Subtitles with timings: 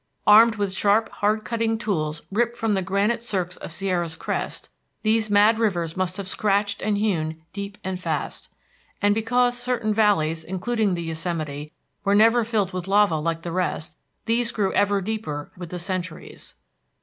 [0.25, 4.67] Armed with sharp hard cutting tools ripped from the granite cirques of Sierra's crest,
[5.03, 8.49] these mad rivers must have scratched and hewn deep and fast.
[8.99, 11.71] And because certain valleys, including the Yosemite,
[12.03, 13.95] were never filled with lava like the rest,
[14.25, 16.55] these grew ever deeper with the centuries.